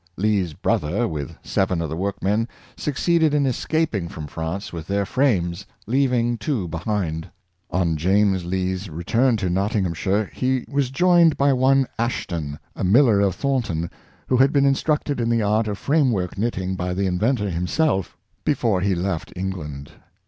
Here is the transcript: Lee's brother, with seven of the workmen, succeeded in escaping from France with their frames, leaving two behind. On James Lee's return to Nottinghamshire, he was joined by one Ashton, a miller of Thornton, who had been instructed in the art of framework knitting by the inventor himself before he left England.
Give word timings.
Lee's 0.17 0.53
brother, 0.53 1.07
with 1.07 1.35
seven 1.43 1.79
of 1.79 1.87
the 1.87 1.95
workmen, 1.95 2.47
succeeded 2.75 3.35
in 3.35 3.45
escaping 3.45 4.07
from 4.07 4.25
France 4.25 4.73
with 4.73 4.87
their 4.87 5.05
frames, 5.05 5.67
leaving 5.85 6.39
two 6.39 6.67
behind. 6.67 7.29
On 7.69 7.95
James 7.95 8.43
Lee's 8.43 8.89
return 8.89 9.37
to 9.37 9.47
Nottinghamshire, 9.47 10.31
he 10.33 10.65
was 10.67 10.89
joined 10.89 11.37
by 11.37 11.53
one 11.53 11.85
Ashton, 11.99 12.57
a 12.75 12.83
miller 12.83 13.19
of 13.19 13.35
Thornton, 13.35 13.91
who 14.25 14.37
had 14.37 14.51
been 14.51 14.65
instructed 14.65 15.21
in 15.21 15.29
the 15.29 15.43
art 15.43 15.67
of 15.67 15.77
framework 15.77 16.35
knitting 16.35 16.73
by 16.75 16.95
the 16.95 17.05
inventor 17.05 17.51
himself 17.51 18.17
before 18.43 18.81
he 18.81 18.95
left 18.95 19.31
England. 19.35 19.91